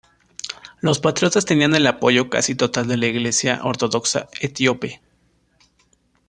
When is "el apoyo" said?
1.75-2.27